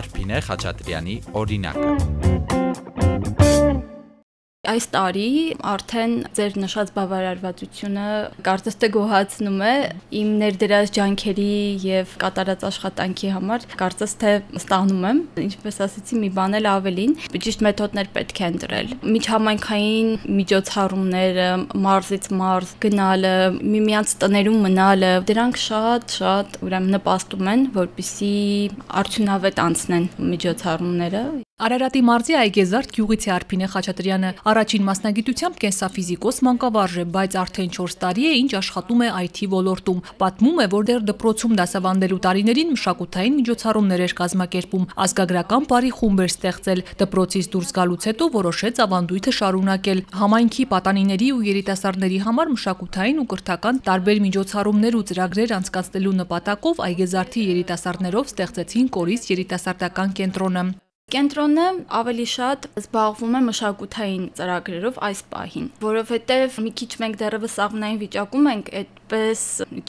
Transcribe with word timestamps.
Արփինե 0.00 0.42
Խաչատրյանի 0.48 1.16
օրինակը 1.40 2.29
Այս 4.68 4.86
տարի 4.92 5.28
արդեն 5.64 6.10
ձեր 6.36 6.56
նշած 6.60 6.90
բավարարվածությունը 6.92 8.02
կարծես 8.44 8.76
թե 8.82 8.90
գոհացնում 8.92 9.62
է 9.64 9.70
իմ 10.20 10.34
ներդրած 10.42 10.92
ջանքերի 10.98 11.46
եւ 11.86 12.12
կատարած 12.20 12.66
աշխատանքի 12.68 13.32
համար 13.38 13.64
կարծես 13.80 14.14
թե 14.20 14.34
ստանում 14.60 15.08
եմ 15.10 15.22
ինչպես 15.46 15.80
ասեցի 15.86 16.20
մի 16.20 16.30
բան 16.36 16.58
էլ 16.60 16.70
ավելին 16.74 17.16
ճիշտ 17.40 17.64
մեթոդներ 17.70 18.12
պետք 18.20 18.44
է 18.44 18.46
ընտրել 18.52 18.94
միջհամայնքային 19.16 20.14
միջոցառումները 20.44 21.50
մարզից 21.88 22.32
մարզ 22.44 22.74
գնալը 22.84 23.34
միմյանց 23.64 24.16
տներում 24.20 24.64
մնալը 24.68 25.14
դրանք 25.32 25.62
շատ 25.64 26.18
շատ 26.20 26.64
ուրեմն 26.68 26.98
նպաստում 27.00 27.54
են 27.56 27.68
որպիսի 27.80 28.34
արդյունավետ 29.00 29.64
անցնեն 29.70 30.10
միջոցառումները 30.34 31.24
Արարատի 31.60 32.00
մարզի 32.08 32.34
Այգեզարդ 32.40 32.92
գյուղից 32.96 33.24
է 33.28 33.30
Արփինե 33.34 33.66
Խաչատրյանը։ 33.68 34.28
Առաջին 34.48 34.84
մասնագիտությամբ 34.86 35.58
կենսաֆիզիկոս 35.60 36.38
մանկավարժ 36.46 36.94
է, 36.96 37.04
բայց 37.16 37.36
արդեն 37.40 37.70
4 37.76 37.96
տարի 38.00 38.24
է 38.24 38.32
ինչ 38.40 38.50
աշխատում 38.60 39.02
է 39.04 39.08
IT 39.20 39.40
ոլորտում։ 39.52 40.00
Պատմում 40.22 40.62
է, 40.64 40.66
որ 40.72 40.88
դեռ 40.88 41.04
դպրոցում 41.10 41.56
դասավանդելու 41.60 42.20
տարիներին 42.24 42.72
մշակութային 42.72 43.36
միջոցառումներ 43.40 44.04
էր 44.08 44.14
կազմակերպում, 44.20 44.88
ազգագրական 45.04 45.68
բարի 45.68 45.92
խումբ 46.00 46.24
էր 46.24 46.32
ստեղծել։ 46.32 46.84
Դպրոցից 47.04 47.50
դուրս 47.52 47.72
գալուց 47.76 48.08
հետո 48.08 48.30
որոշեց 48.40 48.82
ավանդույթը 48.88 49.32
շարունակել։ 49.36 50.04
Համայնքի 50.16 50.64
պատանիների 50.72 51.28
ու 51.36 51.44
երիտասարդների 51.50 52.20
համար 52.24 52.52
մշակութային 52.56 53.20
ու 53.20 53.30
կրթական 53.36 53.82
տարբեր 53.90 54.22
միջոցառումներ 54.30 54.96
ու 54.96 55.06
ծրագրեր 55.12 55.56
անցկացնելու 55.60 56.18
նպատակով 56.24 56.84
Այգեզարդի 56.88 57.48
երիտասարդներով 57.52 58.30
ստեղծեցին 58.32 58.94
Կորիս 58.96 59.28
երիտասարդական 59.34 60.16
կենտրոնը։ 60.20 60.64
Կենտրոնը 61.10 61.62
ավելի 61.98 62.24
շատ 62.30 62.66
զբաղվում 62.78 63.32
է 63.34 63.38
մշակութային 63.48 64.26
ծրագրերով 64.38 64.98
այս 65.08 65.22
պահին, 65.32 65.64
որովհետև 65.82 66.58
մի 66.66 66.72
քիչ 66.80 66.90
մենք 67.02 67.16
դեռևս 67.22 67.56
աղնային 67.64 67.98
վիճակում 68.02 68.46
ենք, 68.50 68.70
այդպես 69.10 69.40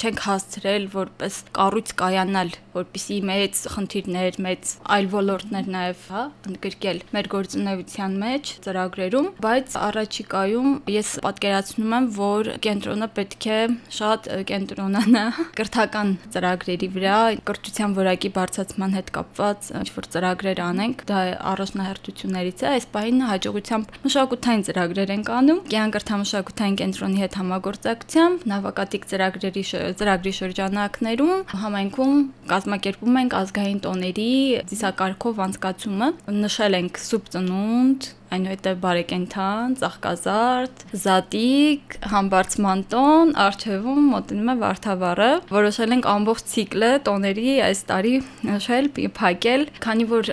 չենք 0.02 0.22
հասցրել 0.26 0.86
որպես 0.96 1.36
կառույց 1.54 1.90
կայանալ, 2.02 2.52
որպիսի 2.74 3.18
մեծ 3.30 3.60
խնդիրներ, 3.74 4.38
մեծ 4.42 4.72
այլ 4.96 5.10
ոլորտներ 5.12 5.68
նաև, 5.76 6.02
հա, 6.10 6.24
ընդգրկել 6.50 7.02
մեր 7.14 7.30
գործունեության 7.34 8.16
մեջ 8.22 8.52
ծրագրերում, 8.66 9.28
բայց 9.46 9.76
առաջիկայում 9.82 10.70
ես 10.96 11.12
պատկերացնում 11.26 11.96
եմ, 11.98 12.08
որ 12.18 12.50
կենտրոնը 12.66 13.10
պետք 13.20 13.48
է 13.52 13.60
շատ 14.02 14.30
կենտրոնանա 14.52 15.26
կրթական 15.60 16.16
ծրագրերի 16.34 16.92
վրա, 16.98 17.20
կրթության 17.52 17.96
որակի 18.02 18.34
բարձրացման 18.42 18.98
հետ 18.98 19.14
կապված 19.20 19.72
ինչ-որ 19.82 20.10
ծրագրեր 20.18 20.64
անենք 20.66 21.06
դա 21.12 21.22
առաջնահերթություններից 21.52 22.66
է 22.66 22.70
այս 22.72 22.90
պահին 22.96 23.24
հաջողությամբ 23.32 23.96
մշակութային 24.08 24.66
ծրագրեր 24.72 25.14
են 25.18 25.26
անում 25.42 25.64
կյանքրթամշակութային 25.72 26.78
կենտրոնի 26.82 27.22
հետ 27.22 27.38
համագործակցությամբ 27.42 28.46
նավակատիկ 28.52 29.11
ծրագրերի 29.12 29.64
ծրագրի 30.00 30.34
շրջանակներում 30.40 31.44
համայնքում 31.64 32.16
կազմակերպում 32.52 33.20
ենք 33.22 33.38
ազգային 33.42 33.84
տոների 33.86 34.32
ծիսակարգով 34.72 35.44
անցկացումը 35.48 36.10
նշել 36.42 36.80
ենք 36.82 37.02
սուբ 37.06 37.32
ծնունդ 37.36 38.10
այնուհետև 38.36 38.78
բարեկենթան, 38.84 39.74
ծաղկազարդ, 39.82 40.84
զատիկ, 41.04 41.98
համբարձման 42.12 42.84
տոն, 42.94 43.34
արխիվում 43.46 44.08
մոտենում 44.14 44.52
է 44.52 44.56
Վարդավառը։ 44.62 45.30
Որոշել 45.52 45.96
ենք 45.98 46.08
ամբողջ 46.14 46.46
ցիկլը 46.54 46.92
տոների 47.08 47.58
այս 47.68 47.84
տարի 47.92 48.14
նշել, 48.52 48.90
փակել, 49.20 49.68
քանի 49.84 50.08
որ 50.12 50.32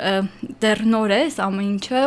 դեռ 0.63 0.85
նոր 0.95 1.17
է 1.19 1.21
ամեն 1.49 1.69
ինչը, 1.69 2.05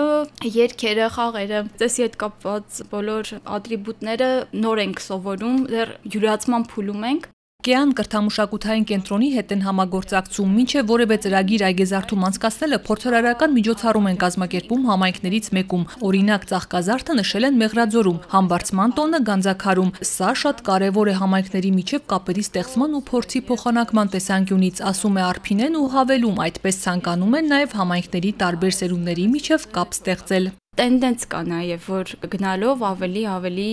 երկերը, 0.62 1.12
խաղերը, 1.17 1.62
ծեսի 1.81 2.08
հետ 2.08 2.17
կապված 2.23 2.81
բոլոր 2.95 3.36
ատրիբուտները 3.57 4.31
նոր 4.63 4.84
ենք 4.88 5.06
սովորում, 5.09 5.62
դեռ 5.72 5.96
յուրացման 6.16 6.68
փուլում 6.72 7.07
ենք 7.12 7.31
Կեան 7.61 7.91
կրթամշակութային 7.94 8.85
կենտրոնի 8.89 9.27
հետ 9.35 9.51
են 9.53 9.59
համագործակցում, 9.61 10.53
ինչը 10.61 10.81
որևէ 10.91 11.17
ծրագիր 11.25 11.63
այգեզարդում 11.67 12.23
անցկացնելը 12.27 12.79
փորձարարական 12.88 13.51
միջոցառում 13.57 14.07
են 14.11 14.17
կազմակերպում 14.23 14.88
համայնքներից 14.89 15.49
մեկում։ 15.57 15.83
Օրինակ 16.09 16.47
ծաղկազարդը 16.51 17.17
նշել 17.21 17.45
են 17.51 17.59
Մեղրաձորում, 17.61 18.17
համբարձման 18.33 18.95
տոնը 18.97 19.19
Գանձակարում։ 19.29 19.94
Սա 20.09 20.31
շատ 20.41 20.63
կարևոր 20.71 21.11
է 21.11 21.16
համայնքների 21.21 21.71
միջև 21.77 22.07
կապերի 22.09 22.45
ստեղծման 22.50 22.97
ու 22.97 23.03
փորձի 23.11 23.44
փոխանակման 23.51 24.11
տեսանկյունից, 24.17 24.81
ասում 24.89 25.21
է 25.21 25.23
Արփինեն 25.29 25.77
ու 25.77 25.91
հավելում, 26.01 26.41
այդպես 26.50 26.81
ցանկանում 26.88 27.38
են 27.41 27.53
նաև 27.53 27.77
համայնքների 27.77 28.33
տարբեր 28.41 28.75
սերունդների 28.81 29.27
միջև 29.38 29.69
կապ 29.77 30.01
ստեղծել 30.01 30.51
տենդենց 30.79 31.23
կա 31.27 31.39
նաև 31.45 31.87
որ 31.91 32.11
գնալով 32.31 32.83
ավելի 32.89 33.23
ավելի 33.31 33.65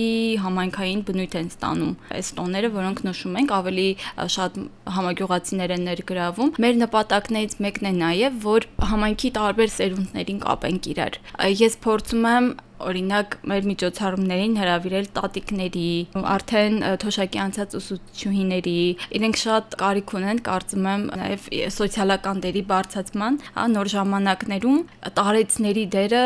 համայնքային 0.43 1.03
բնույթ 1.07 1.37
են 1.39 1.47
ստանում 1.53 1.93
այս 2.17 2.31
տոները 2.39 2.71
որոնք 2.75 3.01
նշում 3.07 3.39
ենք 3.39 3.53
ավելի 3.59 3.87
շատ 4.35 4.59
համագյուղացիներ 4.97 5.75
են 5.77 5.87
ներգրավում 5.89 6.53
մեր 6.65 6.79
նպատակներից 6.83 7.59
մեկն 7.67 7.89
է 7.89 7.93
նաև 8.03 8.39
որ 8.49 8.71
համայնքի 8.91 9.31
տարբեր 9.39 9.75
սերունդներին 9.79 10.43
կապենք 10.47 10.91
իրար 10.95 11.21
ես 11.63 11.79
փորձում 11.87 12.33
եմ 12.35 12.51
օրինակ 12.79 13.35
մեր 13.49 13.67
միջոցառումներին 13.69 14.55
հրավիրել 14.59 15.07
տատիկների, 15.17 15.89
արդեն 16.33 16.77
թոշակի 17.03 17.41
անցած 17.43 17.75
ուսուցչուհիների, 17.79 18.75
իրենք 19.19 19.39
շատ 19.43 19.77
կարիք 19.83 20.13
ունեն, 20.19 20.41
կարծում 20.47 20.87
եմ, 20.93 21.03
նաև 21.19 21.49
սոցիալական 21.75 22.41
դերի 22.45 22.63
բարձրացման, 22.71 23.39
հա, 23.57 23.67
նոր 23.75 23.91
ժամանակներում 23.95 24.79
տարեցների 25.19 25.85
դերը 25.97 26.23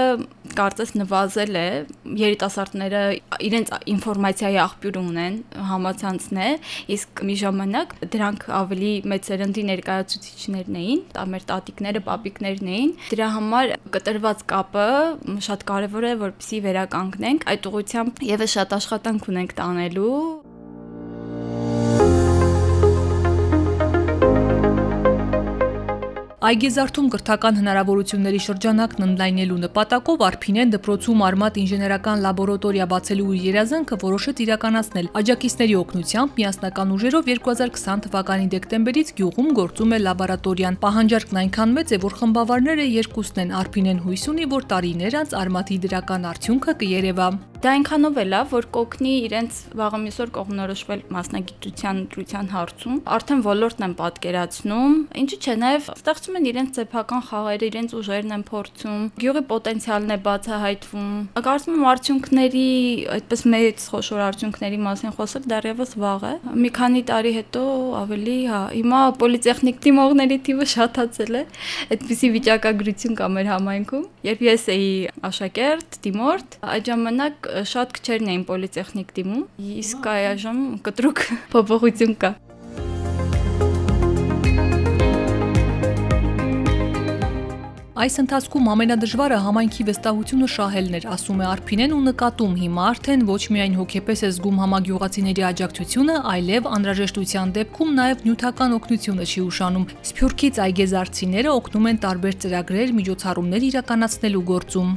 կարծես 0.59 0.94
նվազել 1.00 1.59
է, 1.64 1.68
երիտասարդները 2.24 3.03
իրենց 3.47 3.74
ինֆորմացիայի 3.94 4.59
աղբյուր 4.64 5.00
ունեն, 5.03 5.40
համացանցն 5.72 6.41
է, 6.44 6.50
իսկ 6.97 7.24
մի 7.24 7.38
ժամանակ 7.44 7.96
դրանք 8.14 8.46
ավելի 8.59 8.94
մեծ 9.14 9.31
սերնդի 9.31 9.64
ներկայացուցիչներն 9.72 10.80
էին, 10.84 11.03
մեր 11.34 11.47
տատիկները, 11.53 12.03
պապիկներն 12.03 12.72
էին։ 12.74 12.94
Դրա 13.14 13.28
համար 13.38 13.74
կտրված 13.94 14.46
կապը 14.53 14.88
շատ 15.47 15.66
կարևոր 15.74 16.09
է, 16.09 16.14
որ 16.24 16.34
որպեսի 16.34 16.59
վերականգնենք, 16.66 17.44
այդ 17.52 17.68
ուղությամբ 17.70 18.22
եւս 18.25 18.53
շատ 18.58 18.74
աշխատանք 18.78 19.28
ունենք 19.30 19.53
տանելու 19.59 20.43
Այգեզարդում 26.44 27.06
կրթական 27.14 27.56
հնարավորությունների 27.56 28.40
շրջանակն 28.44 29.04
ընդլայնելու 29.06 29.59
նպատակով 29.62 30.24
Արփինեն 30.28 30.74
դպրոցում 30.74 31.22
արմատ 31.28 31.59
ինժեներական 31.62 32.26
լաբորատորիա 32.26 32.88
բացելու 32.94 33.28
իր 33.38 33.46
երազանքը 33.48 33.98
որոշեց 34.02 34.42
իրականացնել։ 34.44 35.08
Աջակիցների 35.22 35.78
օգնությամբ 35.84 36.36
միասնական 36.44 36.92
ուժերով 36.98 37.32
2020 37.32 38.03
թվականի 38.09 38.52
դեկտեմբերից 38.58 39.16
գյուղում 39.24 39.50
գործում 39.64 39.96
է 39.96 40.02
լաբորատորիան։ 40.03 40.80
Պահանջարկն 40.84 41.42
այնքան 41.46 41.80
մեծ 41.80 41.96
է, 41.96 42.03
որ 42.03 42.20
խմբավարները 42.20 42.92
երկուսն 42.92 43.44
են 43.48 43.58
Արփինեն 43.64 44.03
հույս 44.03 44.30
ունի, 44.36 44.52
որ 44.59 44.70
տարիներ 44.76 45.20
անց 45.24 45.40
արմատի 45.48 45.82
դրական 45.88 46.32
արդյունքը 46.34 46.80
կերևա։ 46.84 47.32
Դա 47.63 47.72
այնքանով 47.78 48.18
է 48.19 48.24
լավ, 48.28 48.47
որ 48.51 48.66
կոգնի 48.75 49.12
իրենց 49.24 49.57
վաղը 49.79 50.00
միսօր 50.03 50.31
կողմնորոշվել 50.35 51.01
մասնագիտության 51.16 52.00
ընտրության 52.01 52.47
հարցում։ 52.51 52.96
Արդեն 53.16 53.44
ոլորտն 53.46 53.85
են 53.88 53.94
պատկերացնում, 54.01 54.97
ինչու՞ 55.22 55.40
չէ, 55.40 55.56
նաև 55.62 55.88
ստեղծում 55.94 56.38
են 56.40 56.50
իրենց 56.52 56.73
ծեփական 56.75 57.23
խաղերը, 57.29 57.69
իրենց 57.72 57.96
ուժերն 58.03 58.35
են 58.35 58.44
փորձում, 58.52 59.06
գյուղի 59.23 59.44
պոտենցիալն 59.53 60.12
է 60.12 60.18
բացահայտվում։ 60.28 61.13
Կարծում 61.47 61.78
եմ 61.79 61.88
արդյունքների, 61.94 62.68
այդպես 63.16 63.46
մեծ 63.53 63.88
խոշոր 63.94 64.23
արդյունքների 64.28 64.81
մասին 64.84 65.16
խոսել 65.16 65.47
դեռևս 65.53 65.96
վաղ 66.03 66.28
է։ 66.28 66.34
Մի 66.68 66.73
քանի 66.84 67.03
տարի 67.13 67.34
հետո 67.40 67.63
ավելի, 68.03 68.38
հա, 68.52 68.62
հիմա 68.75 69.02
պոլիտեխնիկ 69.23 69.81
դիմողների 69.88 70.40
թիվը 70.52 70.68
շատացել 70.73 71.40
է։ 71.40 71.44
Այդպիսի 71.93 72.34
վիճակագրություն 72.35 73.17
կա 73.23 73.32
մեր 73.38 73.52
համայնքում։ 73.53 74.05
Երբ 74.28 74.46
ես 74.49 74.67
էի 74.73 74.91
աշակերտ, 75.29 75.99
դիմորդ, 76.03 76.58
այդ 76.73 76.91
ժամանակ 76.91 77.53
շատ 77.73 77.94
քչերն 78.00 78.32
էին 78.34 78.47
պոլիտեխնիկ 78.50 79.14
դիմում, 79.20 79.44
իսկ 79.84 80.09
այժմ 80.16 80.66
կտրուկ 80.88 81.28
փոփոխություն 81.53 82.17
կա։ 82.23 82.34
Այս 88.03 88.17
ընթացքում 88.20 88.66
ամենադժվարը 88.72 89.35
համայնքի 89.46 89.84
վստահությունը 89.88 90.47
շահելն 90.53 90.97
էր, 90.97 91.05
ասում 91.14 91.44
է 91.44 91.46
Արփինեն 91.47 91.94
ու 91.94 92.00
նկատում 92.08 92.58
հիմա 92.64 92.88
արդեն 92.90 93.23
ոչ 93.29 93.38
միայն 93.55 93.78
հոգեպես 93.79 94.23
է 94.28 94.32
զգում 94.34 94.59
համագյուղացիների 94.64 95.46
աջակցությունը, 95.52 96.17
այլև 96.34 96.67
անհրաժեշտության 96.73 97.55
դեպքում 97.59 97.96
նաև 98.02 98.28
նյութական 98.28 98.76
օգնությունը 98.82 99.29
չի 99.29 99.46
ուշանում։ 99.46 99.88
Սփյուռքից 100.09 100.61
այգեզարցիները 100.67 101.55
օգնում 101.61 101.90
են 101.94 102.03
տարբեր 102.09 102.38
ծրագրեր, 102.44 102.94
միջոցառումներ 103.00 103.67
իրականացնելու 103.72 104.46
գործում։ 104.52 104.94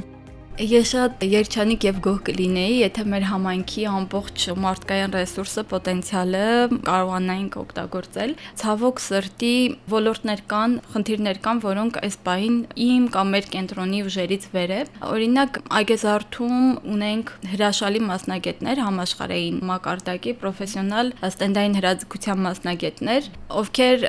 Ես 0.57 0.87
շատ 0.89 1.21
երջանիկ 1.21 1.83
եւ 1.85 1.97
գոհ 2.01 2.15
կլինեի, 2.25 2.77
եթե 2.79 3.03
մեր 3.11 3.25
համայնքի 3.29 3.83
ամբողջ 3.91 4.45
մարդկային 4.57 5.11
ռեսուրսը, 5.13 5.63
պոտենցիալը 5.69 6.45
կարողանայինք 6.87 7.57
օգտագործել։ 7.61 8.33
Ցավոք 8.61 9.01
սրտի 9.05 9.51
ոլորտներ 9.93 10.41
կան, 10.49 10.73
խնդիրներ 10.95 11.39
կան, 11.45 11.61
որոնք 11.67 11.99
այս 12.07 12.17
պահին 12.25 12.57
իմ 12.87 13.05
կամ 13.13 13.29
մեր 13.37 13.49
կենտրոնի 13.53 14.01
ուժերից 14.07 14.47
վեր 14.57 14.73
է։ 14.73 14.81
Օրինակ, 15.13 15.61
այգեզարթում 15.77 16.57
ունենք 16.97 17.31
հրաշալի 17.53 18.01
մասնագետներ, 18.07 18.83
համաշխարհային 18.87 19.61
մակարդակի 19.69 20.35
պրոֆեսիոնալ 20.41 21.13
ստենդային 21.27 21.77
հրաձգության 21.77 22.43
մասնագետներ, 22.47 23.29
ովքեր 23.61 24.07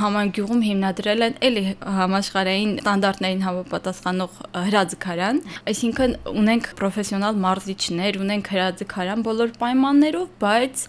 համագյուղում 0.00 0.64
հիմնադրել 0.70 1.28
են 1.28 1.38
էլի 1.50 1.64
համաշխարհային 2.00 2.72
ստանդարտներին 2.80 3.44
համապատասխանող 3.50 4.40
հրաձգարան, 4.70 5.44
այսինքն 5.70 5.89
Այսինքն 5.90 6.12
ունենք 6.38 6.66
պրոֆեսիոնալ 6.78 7.38
մարզիչներ, 7.42 8.16
ունենք 8.22 8.48
հրաձգարան 8.52 9.22
բոլոր 9.26 9.52
պայմաններով, 9.58 10.26
բայց 10.38 10.82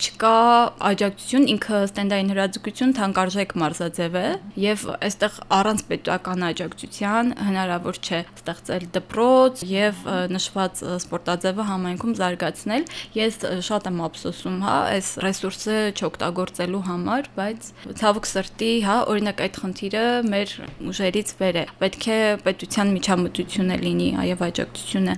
չկա 0.00 0.30
աջակցություն, 0.88 1.44
ինքը 1.52 1.80
ստենդային 1.90 2.30
հրաձգություն 2.32 2.94
թանկարժեք 2.96 3.52
մարզաձև 3.60 4.16
է 4.16 4.24
եւ 4.64 4.84
այստեղ 4.96 5.36
առանց 5.56 5.82
պետական 5.90 6.46
աջակցության 6.46 7.32
հնարավոր 7.36 8.00
չէ 8.00 8.20
ստեղծել 8.40 8.86
դպրոց 8.96 9.64
եւ 9.76 10.00
նշված 10.32 10.82
սպորտաձևը 11.04 11.68
համայնքում 11.76 12.16
զարգացնել։ 12.16 12.88
Ես 13.20 13.38
շատ 13.68 13.90
եմ 13.92 14.02
ափսոսում, 14.08 14.58
հա, 14.64 14.78
այս 14.96 15.12
ռեսուրսը 15.26 15.76
չօգտագործելու 16.00 16.82
համար, 16.88 17.30
բայց 17.36 17.70
ցավոք 18.00 18.30
սրտի, 18.32 18.72
հա, 18.86 18.96
օրինակ 19.12 19.44
այդ 19.46 19.60
խնդիրը 19.66 20.06
մեր 20.32 20.56
ուժերից 20.86 21.36
վեր 21.40 21.60
է։ 21.60 21.64
Պետք 21.82 22.06
է 22.06 22.18
պետության 22.46 22.92
միջամտությունը 22.96 23.80
լինի 23.86 24.10
այո 24.22 24.36
աջակցությունը։ 24.50 25.16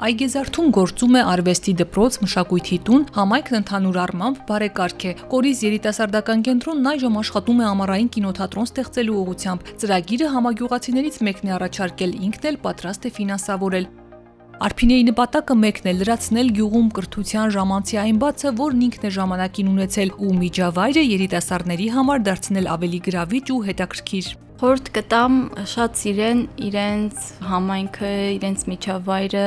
Այգեզարթում 0.00 0.68
գործում 0.72 1.16
է 1.20 1.22
արվեստի 1.28 1.72
դպրոց, 1.76 2.16
մշակույթի 2.22 2.78
տուն, 2.88 3.02
համայնքն 3.18 3.58
ընդհանուր 3.58 3.98
առմամբ 4.04 4.40
բարեկարգ 4.48 5.04
է։ 5.10 5.12
Կորիզ 5.34 5.62
երիտասարդական 5.66 6.44
կենտրոնն 6.48 6.90
այժմ 6.94 7.20
աշխատում 7.20 7.60
է 7.60 7.68
ամառային 7.68 8.10
կինոթատրոն 8.16 8.70
ստեղծելու 8.72 9.20
ուղղությամբ։ 9.20 9.72
Ծրագիրը 9.84 10.34
համագյուղացիներից 10.40 11.24
մեկն 11.28 11.52
է 11.52 11.56
առաջարկել, 11.60 12.20
ինքն 12.30 12.50
էլ 12.50 12.62
պատրաստ 12.64 13.10
է 13.10 13.12
ֆինանսավորել։ 13.20 13.90
Արփինեի 14.60 15.04
նպատակը 15.08 15.54
մեկն 15.56 15.86
է 15.88 15.92
լրացնել 15.96 16.50
գյուղում 16.58 16.88
կրթության 16.96 17.52
ժամանցի 17.54 17.98
այն 18.02 18.18
բացը, 18.20 18.50
որն 18.58 18.82
ինքն 18.86 19.06
է 19.08 19.12
ժամանակին 19.14 19.70
ունեցել 19.70 20.12
ու 20.26 20.32
միջավայրը 20.40 21.04
երիտասարդների 21.06 21.86
համար 21.96 22.20
դարձնել 22.28 22.68
ավելի 22.76 23.00
գրավիչ 23.08 23.46
ու 23.56 23.62
հետաքրքիր 23.70 24.28
խորտ 24.60 24.88
կտամ 24.92 25.36
շատ 25.72 25.94
սիրեն 25.96 26.40
իրենց 26.66 27.20
համայնքը, 27.48 28.08
իրենց 28.34 28.64
միջավայրը, 28.68 29.44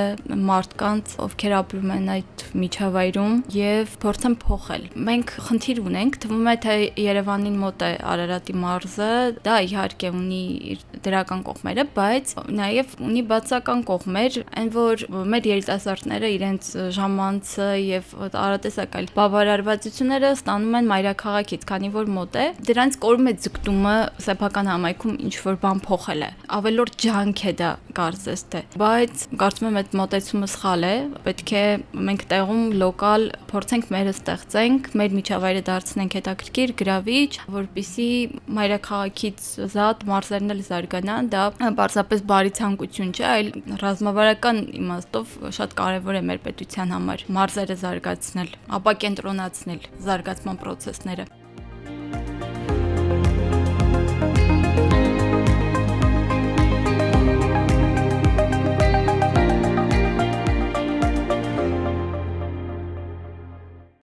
մարդկանց, 0.48 1.12
ովքեր 1.22 1.54
ապրում 1.60 1.92
են 1.94 2.08
այդ 2.14 2.46
միջավայրում 2.64 3.36
եւ 3.54 3.94
փորձեն 4.02 4.38
փոխել։ 4.42 4.88
Մենք 5.10 5.34
խնդիր 5.50 5.82
ունենք, 5.84 6.18
թվում 6.24 6.50
է 6.50 6.56
թե 6.64 6.78
Երևանին 7.04 7.60
մոտ 7.62 7.86
է 7.86 7.92
Արարատի 8.14 8.56
մարզը, 8.64 9.12
դա 9.46 9.60
իհարկե 9.68 10.12
ունի 10.18 10.42
իր 10.74 10.82
դրական 11.06 11.46
կողմերը, 11.46 11.86
բայց 11.94 12.34
նաեւ 12.64 12.98
ունի 13.06 13.24
բացական 13.30 13.86
կողմեր, 13.94 14.42
այն 14.64 14.74
որ 14.74 15.06
մեր 15.30 15.50
երիտասարդները 15.52 16.34
իրենց 16.40 16.72
ժամանցը 16.98 17.70
եւ 17.84 18.12
արատեսակալ 18.34 19.12
բավարարվածությունները 19.14 20.34
ստանում 20.40 20.78
են 20.80 20.92
մայրաքաղաքից, 20.94 21.70
քանի 21.70 21.94
որ 22.02 22.12
մոտ 22.18 22.40
է։ 22.40 22.46
Դրանց 22.72 23.00
կորում 23.04 23.30
է 23.30 23.36
ձգտումը 23.44 23.96
սեփական 24.24 24.72
համայնք 24.74 25.03
կյանքում 25.04 25.24
ինչ 25.28 25.36
որ 25.44 25.58
բան 25.60 25.80
փոխել 25.84 26.22
է։ 26.24 26.30
Ավելորդ 26.56 26.96
ջանք 27.04 27.42
է 27.44 27.52
դա 27.60 27.70
կարծես 27.98 28.44
թե։ 28.54 28.62
Բայց 28.80 29.24
կարծում 29.42 29.68
եմ 29.68 29.78
այդ 29.82 29.96
մոտեցումը 30.00 30.48
սխալ 30.54 30.86
է։ 30.88 30.94
Պետք 31.28 31.52
է 31.54 31.64
մենք 32.08 32.24
տեղում 32.32 32.64
լոկալ 32.80 33.26
փորձենք 33.52 33.92
մերը 33.94 34.14
ստեղծենք, 34.14 34.90
մեր 35.04 35.16
միջավայրը 35.20 35.64
դարձնենք 35.70 36.18
հետաքրքիր, 36.20 36.74
գրավիչ, 36.84 37.32
որպիսի 37.58 38.10
մայրաքաղաքից 38.58 39.44
զատ 39.74 40.08
մարզերն 40.14 40.56
էլ 40.56 40.64
զարգանան։ 40.72 41.32
Դա 41.34 41.44
պարզապես 41.84 42.26
բարի 42.32 42.56
ցանկություն 42.64 43.14
չէ, 43.14 43.28
այլ 43.34 43.54
ռազմավարական 43.84 44.64
իմաստով 44.84 45.38
շատ 45.60 45.78
կարևոր 45.84 46.20
է 46.20 46.26
մեր 46.32 46.44
պետության 46.48 46.98
համար 46.98 47.28
մարզերը 47.40 47.80
զարգացնել, 47.84 48.52
ապա 48.80 48.98
կենտրոնացնել 49.04 49.88
զարգացման 50.08 50.62
process-ները։ 50.64 51.32